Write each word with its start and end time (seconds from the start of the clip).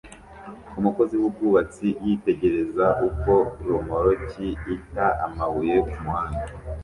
Umukozi 0.79 1.13
wubwubatsi 1.21 1.87
yitegereza 2.05 2.85
uko 3.07 3.33
romoruki 3.67 4.47
ita 4.75 5.07
amabuye 5.25 5.75
kumuhanda 5.91 6.45